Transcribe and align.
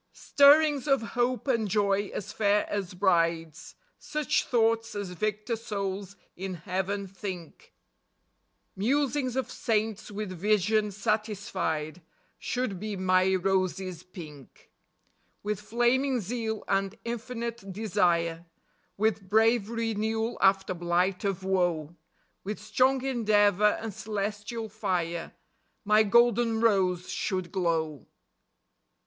Stirrings 0.13 0.87
of 0.87 1.03
hope 1.13 1.47
and 1.47 1.67
joy 1.69 2.07
as 2.11 2.33
fair 2.33 2.67
as 2.71 2.95
brides; 2.95 3.75
Such 3.99 4.47
thoughts 4.47 4.95
as 4.95 5.09
victor 5.11 5.55
souls 5.55 6.15
in 6.35 6.55
Heaven 6.55 7.05
think; 7.07 7.71
99 8.75 8.95
100 8.95 8.95
MORNING 8.95 8.95
ROSES. 8.95 9.13
Musings 9.15 9.35
of 9.35 9.51
saints 9.51 10.09
with 10.09 10.31
vision 10.31 10.89
satisfied 10.91 12.01
Should 12.39 12.79
be 12.79 12.95
my 12.95 13.35
roses 13.35 14.01
pink. 14.01 14.71
With 15.43 15.61
flaming 15.61 16.19
zeal 16.19 16.63
and 16.67 16.97
infinite 17.05 17.71
desire; 17.71 18.47
With 18.97 19.29
brave 19.29 19.69
renewal 19.69 20.39
after 20.41 20.73
blight 20.73 21.23
of 21.23 21.43
woe; 21.43 21.95
With 22.43 22.57
strong 22.57 23.03
endeavor 23.05 23.77
and 23.79 23.93
celestial 23.93 24.67
fire, 24.67 25.33
My 25.85 26.01
golden 26.01 26.59
rose 26.59 27.07
should 27.11 27.51
glow. 27.51 28.07